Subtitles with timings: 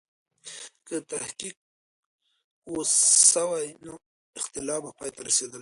[0.87, 1.57] که تحقیق
[2.73, 2.83] و
[3.33, 3.93] سوای، نو
[4.39, 5.49] اختلاف به پای ته رسېدلی وای.